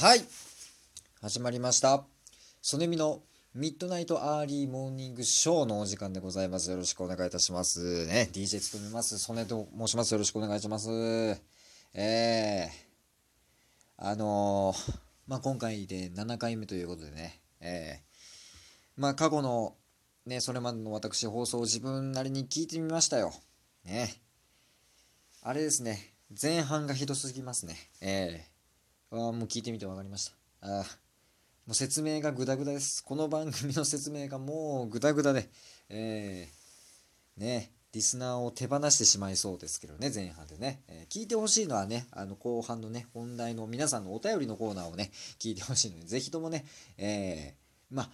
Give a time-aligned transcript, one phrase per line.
[0.00, 0.24] はい。
[1.20, 2.04] 始まりました。
[2.62, 3.20] ソネミの
[3.54, 6.70] ミッドナイトアーリーモーニングショーのお時間でございます。
[6.70, 8.06] よろしくお願いいたします。
[8.06, 9.18] ね DJ 務めます。
[9.18, 10.12] ソネと申します。
[10.12, 10.88] よろしくお願いします。
[11.92, 12.70] えー、
[13.98, 14.98] あのー、
[15.28, 17.38] まあ今回で7回目ということでね。
[17.60, 19.74] えー、まあ過去の
[20.24, 23.34] ねそれまでの私放送を自分なりに聞いてみましたよ。
[23.84, 24.14] ね。
[25.42, 26.14] あれですね。
[26.40, 27.76] 前半がひどすぎますね。
[28.00, 28.59] ええー、
[29.12, 30.32] あもう聞いてみて分かりました
[30.62, 30.84] ああ
[31.66, 33.04] もう説明がグダグダです。
[33.04, 35.48] この番組の説明がもうグダグダで、
[35.88, 40.82] えー、ね、リスナーを手放してしまいそうですけどね、前半でね。
[40.88, 46.64] えー、聞いてほしいのはね、あの後半のね、本題の皆さんのお便りのコーナーをね、聞いてほしいので、ぜひともね、
[46.98, 48.10] えー、まあ、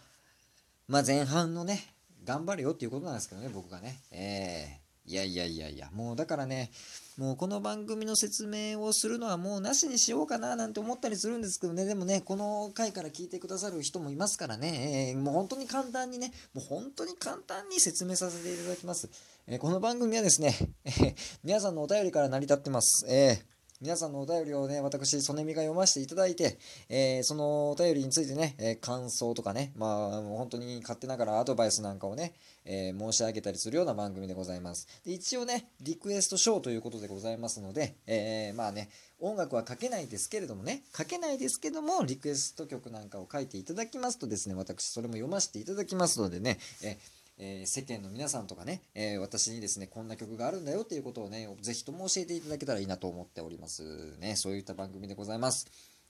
[0.87, 1.81] まあ前半のね、
[2.25, 4.01] 頑張るよっていうことなんですけどね、僕がね。
[4.11, 6.73] えーいやいやいやいや、もうだからね、
[7.17, 19.09] もうこの番組の説明をするのはもうなしにしようかななんて思ったりするんですけどね、でもね、この回から聞いてくださる人もいますからね、えー、もう本当に簡単にね、もう本当に簡単に説明させていただきます。
[19.47, 23.07] えー、この番組はですね、えー、皆さんのお便りから成り立ってます。
[23.09, 32.33] えー皆さんのお便りをね、私、曽根美が読ませていただいて、えー、そのお便りについてね、えー、感想とかね、まあ、もう本当に勝手ながらアドバイスなんかをね、
[32.65, 34.89] えー、申し上げたりするような番組でございます。
[35.05, 38.89] で一応ね、リクエストショーということでございますので、えまあね、
[39.21, 46.99] 音楽はかけないですけれどもね、かけないですけども、リクエスト曲なんかを書いていただきますとですね、私、それも読ませていただきますのでね、え
[47.39, 54.17] えー、世間の皆さんとかね、えー、私にですね、こんな曲があるんだよっていうことをね、ぜひとも教えていただけたらいいなと思っております。
[54.19, 55.67] ね、そういった番組でございます。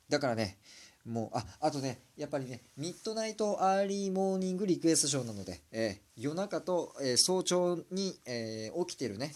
[0.08, 0.56] だからね、
[1.04, 9.34] もう、あ、あとね、やっぱりね、ミッドナイトアーリーモーニングリクエストショーなので、えー、夜中と、えー、早朝に、えー、起きてるね、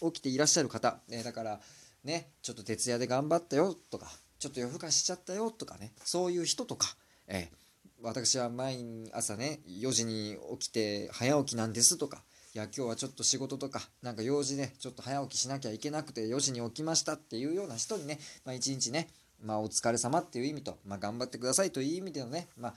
[0.00, 1.60] 起きていらっしゃる方、えだから、
[2.04, 7.67] ね、ちょっと徹夜で頑張ったよとか、ちょっと夜更かしちゃったよとかね、そういう人とか、えー
[8.02, 12.22] 私は毎朝ね4時に起きて早起きなんですとか
[12.54, 19.08] いや今日はちょっと仕事とかなんか用事でちょっと早起きしなきゃいけなくて4時に起きましたっていうような人にね、まあ、一日ね、
[19.42, 22.74] まあ、お疲れ様っていう意味と、まあ、頑張ってくださいという意味でのね、まあ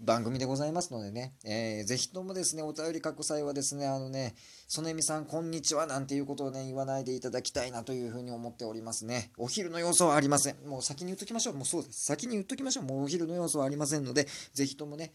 [0.00, 4.34] 番組でございますのでね、えー、ぜひともですね、お便り書く際はですね、あのね、
[4.66, 9.30] 曽根美さん、こんにちはなんていうことをね、言わないでいただきたいなというふうに思っておりますね。
[9.38, 10.56] お昼の要素はありません。
[10.66, 11.54] もう先に言っときましょう。
[11.54, 12.04] もうそうです。
[12.04, 12.84] 先に言っときましょう。
[12.84, 15.12] もうお昼の要素はありませんので、ぜひともね、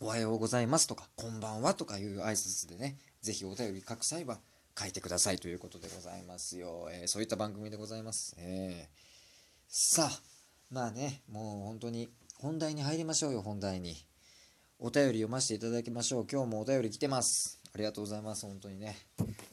[0.00, 4.40] おはようございますとか、こんばんはとかいう挨拶でね、ぜひお便り書く際は
[4.78, 6.88] 書いてくださいということでございますよ。
[6.90, 8.34] えー、そういった番組でございます。
[8.38, 8.96] えー、
[9.68, 10.20] さあ、
[10.70, 12.08] まあね、もう本当に
[12.40, 13.94] 本題に入りましょうよ、本題に。
[14.78, 16.26] お便り読ませていただきましょう。
[16.26, 17.60] 今日もお便り来てます。
[17.74, 18.46] ありがとうございます。
[18.46, 18.96] 本当にね。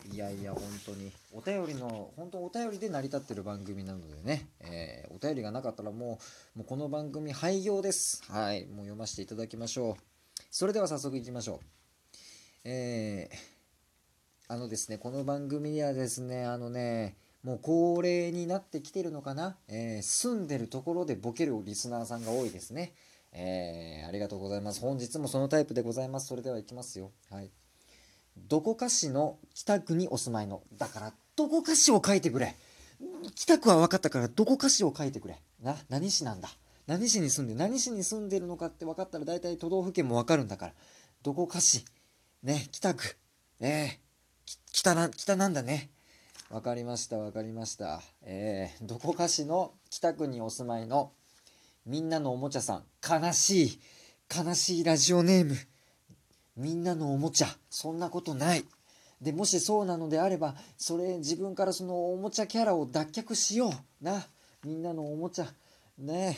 [0.09, 1.11] いやいや、本当に。
[1.33, 4.47] お便りの、本当お便りで成り立ってる番組なのでね。
[4.61, 6.17] えー、お便りがなかったらも
[6.55, 8.23] う、もうこの番組廃業です。
[8.31, 8.65] はい。
[8.67, 10.41] もう読ませていただきましょう。
[10.49, 11.59] それでは早速いきましょう。
[12.63, 13.35] えー、
[14.47, 22.91] あのですね、この番組にはですね、あのね、もう恒例になってきてるのかな、えー、住んでるところでボケるリスナーさんが多いですね。
[23.31, 24.81] えー、ありがとうございます。
[24.81, 26.27] 本日もそのタイプでございます。
[26.27, 27.11] それではいきますよ。
[27.31, 27.49] はい。
[28.49, 30.61] どこかしの北区にお住まいの。
[30.77, 32.53] だから、どこかしを書いてくれ。
[33.33, 35.41] 北区は分かったから、どこかしを書いてくれ。
[35.63, 36.49] な、何市なんだ？
[36.85, 40.73] 何市に住んで、何市に住んでるのかって分かったら、大体都道府県も分かるんだから。
[41.23, 41.85] どこかし。
[42.43, 43.15] ね、北区。
[43.61, 43.99] え、
[44.73, 45.91] 北な、北なんだね。
[46.49, 48.01] 分かりました、分かりました。
[48.23, 51.11] えー、どこかしの北区にお住まいの
[51.85, 52.83] みんなのおもちゃさん。
[53.07, 53.79] 悲しい。
[54.33, 55.55] 悲しいラジオネーム。
[56.55, 57.47] みんなのおもちゃ。
[57.69, 58.65] そんなことない。
[59.21, 64.03] で、もしそうなのであれば、それ自分からそのおもちゃキャラを脱却しよう。
[64.03, 64.25] な。
[64.65, 65.47] みんなのおもちゃ。
[65.97, 66.37] ね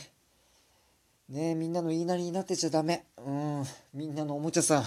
[1.29, 1.33] え。
[1.33, 3.05] ねえ、みんなの言いなりになってちゃダメ。
[3.17, 3.63] うん。
[3.93, 4.83] みんなのおもちゃさん。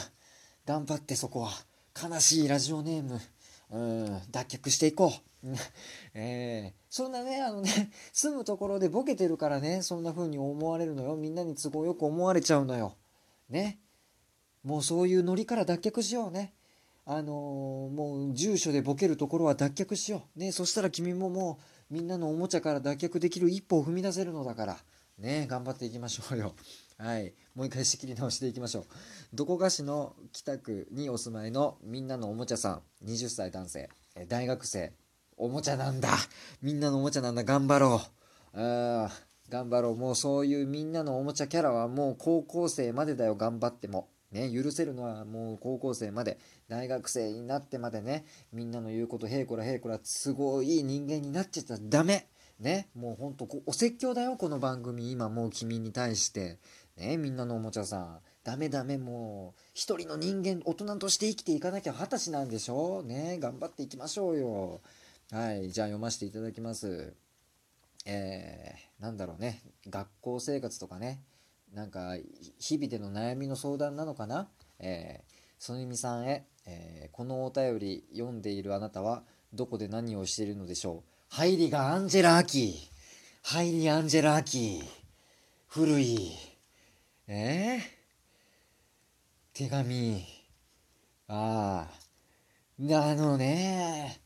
[0.67, 1.51] 頑張ってそこは。
[2.01, 3.21] 悲しいラジオネーム。
[3.73, 5.33] うん、脱却していこう。
[6.15, 11.17] えー、そんなね、あのね、住むところでボケてるからね、そんな風に思われるのよ。
[11.17, 12.97] みんなに都合よく思われちゃうのよ。
[13.49, 13.81] ね。
[14.63, 16.55] もうそういうノリから脱却しようね。
[17.05, 20.39] あのー、もう住所でボケるところは脱却しよう。
[20.39, 20.53] ね。
[20.53, 21.59] そしたら君もも
[21.91, 24.79] うみんなのおもちゃから脱却できる一歩を踏み出せるのだから。
[25.19, 25.47] ね。
[25.49, 26.55] 頑張っていきましょうよ。
[26.99, 27.35] はい。
[27.55, 28.87] もう一回仕切り直していきましょう。
[29.33, 33.89] どこがしの北区にお住まいのみんなのおもちゃさん、20歳男性、
[34.29, 34.93] 大学生、
[35.37, 36.11] おもちゃなんだ。
[36.61, 37.45] みんなのおもちゃなんだ。
[37.45, 38.01] 頑張ろ
[38.55, 38.61] う。
[38.61, 39.11] あ
[39.49, 39.97] 頑張ろう。
[39.97, 43.35] もうそういうみんなのおもちゃキャラはもう高校生までだよ。
[43.35, 44.09] 頑張っても。
[44.33, 46.39] ね、許せるのはもう高校生まで、
[46.69, 52.29] 大学生になってまでね、みんなの言うこと、へいこらへいこら、すごい人間になっちゃったらダメ。
[52.63, 55.11] ねもうほんとこお説教だよこの番組。
[55.11, 56.59] 今もう君に対して。
[56.97, 58.19] ねみんなのおもちゃさん。
[58.45, 63.03] ダメダメもう一人の人間大人として生きていかなきゃ二十歳なんでしょ？
[63.03, 64.81] ね頑張っていきましょうよ。
[65.33, 67.15] はいじゃあ読ませていただきます。
[68.07, 69.61] えー、なんだろうね。
[69.89, 71.21] 学校生活とかね。
[71.75, 72.17] なんか
[72.61, 74.49] 日々での悩みの相談なのかな？
[74.79, 81.12] えー、そのみさんへ、えー、このお便り読んでいるあなたはどこで何をしているのでしょう？
[81.35, 82.91] 入りがアンジェラ・アキ。
[83.43, 84.83] 入りアンジェラ・アキ。
[85.67, 86.31] 古い。
[87.27, 87.81] えー、
[89.55, 90.27] 手紙。
[91.29, 94.21] あああのね。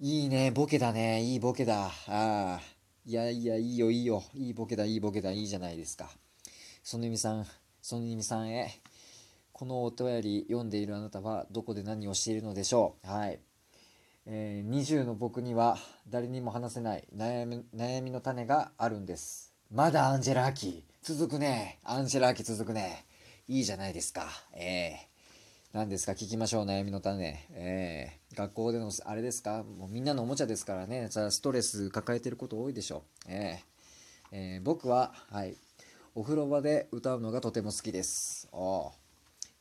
[0.00, 0.50] いいね。
[0.50, 1.22] ボケだね。
[1.22, 1.88] いいボケだ。
[1.88, 2.60] ああ
[3.04, 4.24] いやいやいいよいいよ。
[4.32, 4.86] いいボケだ。
[4.86, 5.30] いいボケだ。
[5.30, 6.08] いいじゃないですか。
[6.82, 7.46] そのみさん。
[7.82, 8.80] そのみさんへ。
[9.52, 13.06] このお便り読んでいるあなたはどこで何をしているのでしょう？
[13.06, 13.38] はい。
[14.26, 15.76] えー、20の僕には
[16.08, 19.52] 誰にも話せない悩み悩みの種があるんです。
[19.70, 21.78] まだアンジェラ・アキ続くね。
[21.84, 23.04] アンジェラ・アキ続くね。
[23.48, 24.26] いいじゃないですか。
[24.54, 26.12] えー、何ですか？
[26.12, 27.46] 聞きましょう、悩みの種。
[27.50, 29.62] えー、学校でのあれですか？
[29.62, 31.08] もうみんなのおもちゃですからね。
[31.10, 33.28] じゃあストレス抱えてること多いでしょう。
[33.28, 35.54] えー、えー、僕は、はい、
[36.14, 38.48] お風呂場で歌うのがとても好きです。
[38.52, 38.92] お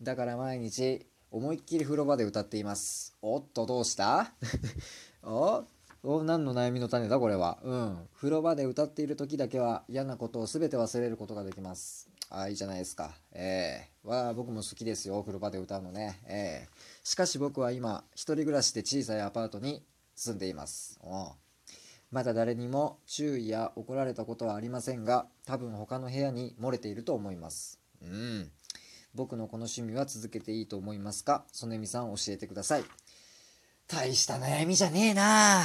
[0.02, 3.16] だから毎日思いっきり風呂場で歌っています。
[3.24, 4.32] おっと、どうした？
[5.26, 5.64] お
[6.04, 7.58] お何の悩みの種だこれは？
[7.64, 8.08] うん。
[8.16, 12.08] 風呂場で歌っている時だけは嫌なことを全て忘れることができます。
[12.30, 13.16] ああ、いいじゃないですか。
[13.32, 15.22] ええー、は、僕も好きですよ。
[15.22, 16.22] 風呂場で歌うのね。
[16.28, 19.84] ええー、しかし僕は今、一人暮らしで小さいアパートに
[20.14, 21.00] 住んでいます。
[21.02, 21.32] お
[22.12, 27.80] まだ誰にも注意や怒られたことはありませんが、多分他の部屋に漏れていると思います。
[28.04, 28.52] うん。
[29.16, 31.46] 僕のこの趣味は続けていいと思いますか？
[31.52, 32.84] 曽根美さん教えてください。
[33.88, 35.64] 大した悩みじゃねえな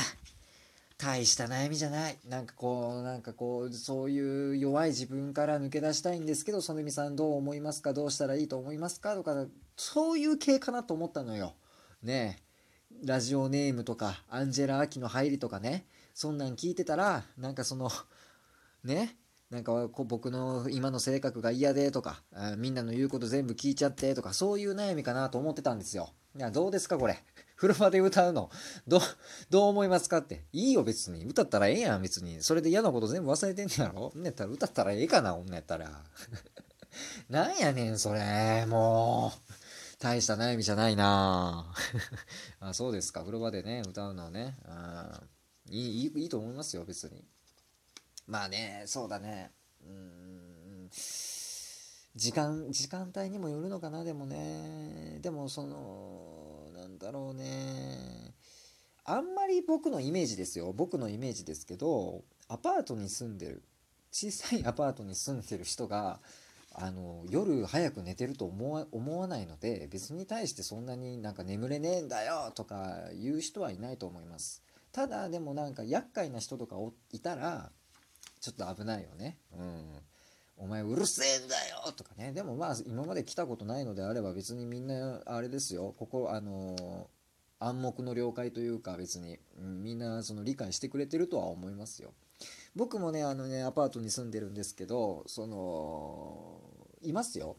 [0.98, 2.18] 大した悩みじゃない。
[2.28, 7.92] なんかこう、なんかこう、そういう弱い自分から抜け出したいんですけど、曽根美さんどう思いますか？
[7.92, 9.14] どうしたらいいと思いますか？
[9.14, 9.46] とか、
[9.76, 11.54] そういう系かなと思ったのよ。
[12.02, 12.38] ね
[13.02, 13.06] え。
[13.06, 15.86] ラジオネームとか、アンジェラ・アキの入りとかね。
[16.14, 17.92] そんなん聞いてたら、なんかその、
[18.82, 19.16] ね、
[19.50, 22.22] なんか僕の今の性格が嫌でとか、
[22.58, 26.10] みんなの言うこと全部聞いちゃってとか、そういう悩みかなと思ってたんですよ。
[26.36, 27.18] いや、どうですかこれ。
[27.56, 28.50] 風呂場で歌うの。
[28.86, 29.00] ど、
[29.48, 30.44] どう思いますかって。
[30.52, 31.24] いいよ別に。
[31.24, 32.42] 歌ったらええやん別に。
[32.42, 36.04] それで嫌なこと全部忘れてんねやろんやったら歌ったらええかな女やったら。
[37.28, 38.66] なんやねんそれ。
[38.66, 39.52] もう。
[39.98, 41.72] 大した悩みじゃないな
[42.60, 43.20] あそうですか。
[43.20, 44.56] 風呂場でね、歌うのはね。
[45.70, 47.24] いいいいと思いますよ別に。
[48.28, 49.52] まあね、そうだね。
[49.82, 50.90] うん。
[52.14, 55.18] 時間、時間帯にもよるのかな、でもね。
[55.22, 58.34] でも、その、なんだろうね。
[59.04, 60.74] あんまり僕のイメージですよ。
[60.74, 63.62] 僕のイメージですけど、アパートに住んでる、
[64.12, 66.20] 小さいアパートに住んでる人が、
[66.74, 76.76] あの夜早く寝てると思わ思わないので別に対してそんなになんか眠れねえんだよとか言う人はいないと思いますただでもなんか厄介な人とか
[77.10, 77.72] いたら
[78.40, 79.38] ちょっと危ないよね。
[79.56, 80.02] うん。
[80.56, 82.32] お前うるせえんだよとかね。
[82.32, 85.94] でもまあ今まで来たことないのであれば別にみんなあれですよ。
[85.96, 87.06] ここあのー、
[87.60, 92.12] 暗黙の了解というか別に、うん、みんなその理解してくれてるとは思いますよ。
[92.74, 96.60] 僕もね、あのね、アパートに住んでるんですけど、その、
[97.02, 97.56] いますよ。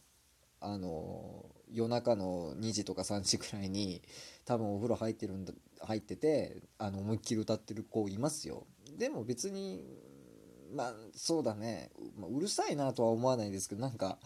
[0.61, 4.01] あの、夜中の2時とか3時くらいに
[4.45, 8.65] 多分お風呂入ってるんだ、入ってて、あの、思いっきり歌ってる子いますよ。
[8.97, 9.83] でも別に、
[10.73, 14.17] まあそうだね、まあ、うるさいなとは思わないですけどなんか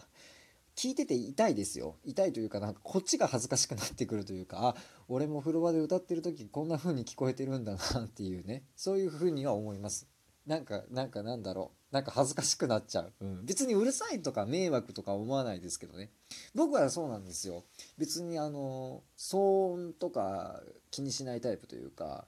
[0.76, 1.96] 聞いてて痛いですよ。
[2.04, 4.74] 痛いというかなんかこっちが恥ずかしくなってくるというかあ
[5.08, 8.64] 俺も風呂場で歌ってる時こんな風に聞こえてるんだなっていうね。
[8.74, 10.08] そういう風には思います。
[10.46, 11.94] なんかなんかなんだろう。
[11.94, 16.10] なんか恥ずかしくなっちゃう、うん、別にうるさいとか迷惑とか思わないですけどね。
[16.52, 17.62] 僕はそうなんですよ。
[17.96, 20.60] 別にあの騒音とか
[20.90, 22.26] 気にしないタイプというか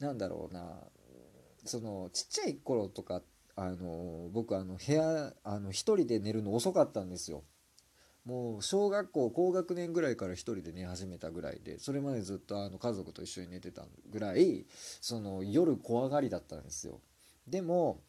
[0.00, 0.82] なんだろうな。
[1.66, 7.42] そのちっちゃい頃とかってあの僕あの部屋あの1人で寝るの遅かったんですよ。
[8.26, 14.66] もう小学校高学年ぐらいから1人で寝始めたぐらいでそれまでずっとあの家族と一緒に寝てたぐらい
[15.00, 17.00] その夜怖がりだったんですよ。
[17.46, 18.02] でも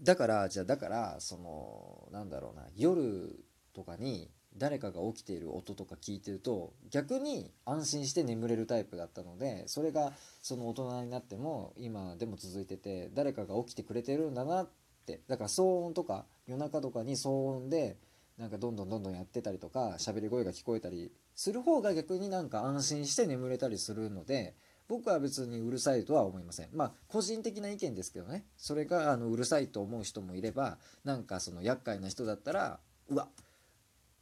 [0.00, 3.44] だからじゃあだからそのなんだろうな夜
[3.74, 14.68] とかに誰かが起きている音とか聞いてると逆に安心して眠れるタイプだったのでそれがその大人になっても今でも続いてて誰かが起きてくれてるんだなっ
[15.06, 17.96] てだから騒音とか夜中とかに騒音で
[18.38, 24.54] なんかどんどんどんどんやってたりとか喋り声が聞こえたりする方が逆になんか安心して眠れたりするので
[24.88, 26.68] 僕は別にうるさいとは思いません。
[26.74, 28.44] まあ個人的な意見ですけどね。
[28.56, 33.28] それがあのうるさいと思う人もいればなんかその厄介な人だったらうわ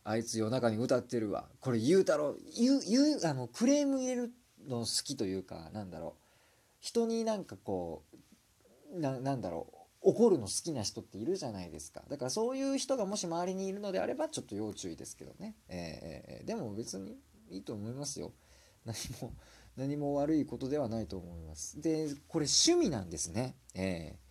[0.04, 1.48] あいつ夜中に歌ってるわ。
[1.60, 4.32] これ言うたろ言う言うあのクレーム入れる
[4.68, 6.22] の好きというかなんだろう。
[6.80, 8.04] 人になんかこ
[8.94, 9.76] うなんだろう。
[10.04, 12.02] 怒るの好きな人っているじゃないですか。
[12.08, 17.16] だからそういう人がもし周りにいるのであればちょっと要注意ですけどね、えー、でも別に
[17.50, 18.32] いいと思いますよ。
[18.84, 19.32] 何も
[19.76, 21.80] 何も悪いことではないと思います。
[21.80, 23.54] でこれ趣味なんですね。
[23.74, 24.21] えー、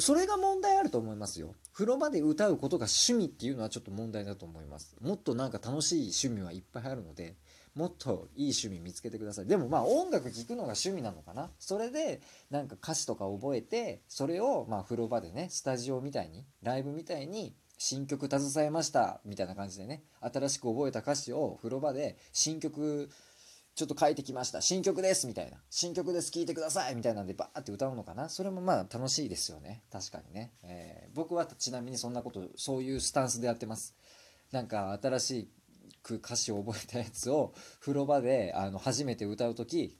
[0.00, 1.54] それが問題あると思いますよ。
[1.72, 4.96] 風呂場で歌うことが趣味っていうのはちょっと問題だと思います。
[5.00, 7.36] もっとなんか楽しい趣味はいっぱいあるので
[7.74, 9.46] もっといい趣味見つけてください。
[9.46, 11.50] でもまあ音楽聴くのが趣味なのかな。
[11.58, 23.08] それでなんか歌詞とか覚えてそれをまあ風呂場でねスタジオみたいにライブみたいに新曲携えましたみたいな感じでね新しく覚えた歌詞を風呂場で新曲
[23.78, 24.60] ちょっと書いてきました。
[24.60, 25.58] 新曲ですみたいな。
[25.70, 26.32] 新曲です。
[26.32, 26.96] 聴いてください。
[26.96, 28.28] みたいなんでバーって歌うのかな。
[28.28, 29.84] それもまあ楽しいですよね。
[29.92, 33.94] 確かにね、えー、僕はちなみにそんなことそういうスタンスでやってます。
[34.50, 35.48] なんか新し
[36.02, 39.96] く歌詞を覚えたやつを風呂場であの初めて歌う時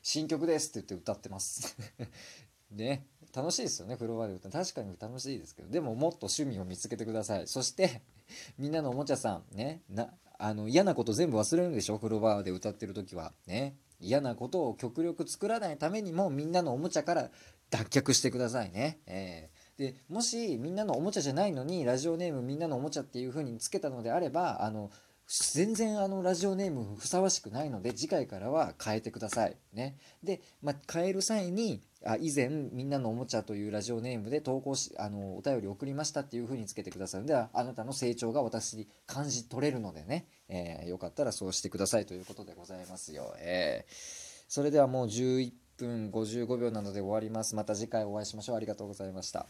[0.00, 1.76] 新曲ですって言って歌ってます。
[2.72, 3.06] ね。
[3.36, 3.96] 楽しいですよね。
[3.96, 4.52] 風呂場で歌う。
[4.52, 5.68] 確かに楽しいですけど。
[5.68, 7.46] でももっと趣味を見つけてください。
[7.46, 8.00] そして
[8.56, 9.54] みんなのおもちゃさん。
[9.54, 9.82] ね。
[9.90, 10.10] な
[10.40, 11.96] あの嫌なこと全部忘れるんでしょ？
[11.98, 13.32] 風呂場で歌ってる時は。
[13.46, 13.76] ね。
[14.00, 17.30] 嫌なことを極力作らないためにもみんなのおもちゃから
[17.68, 24.90] 脱却してくださいね、えーでもしみんなのおもちゃじゃないのにラジオネームみんなのおもちゃっていう風につけたのであればあの
[25.30, 29.56] 全然あのラジオネームふさわしくないので次回からは変えてください。
[29.72, 43.32] ね、で、まあ、変える際にあ以前みんなのおもちゃというラジオネームで投稿しあのお便り送りましたっていう風につけてくださるのであなたの成長が私に感じ取れるのでね、えー、よかったらそうしてくださいということでございますよ。
[43.38, 43.94] えー、
[44.48, 47.54] それではもう11分55秒なので終わります。
[47.54, 48.56] また次回お会いしましょう。
[48.56, 49.46] ありがとうございました。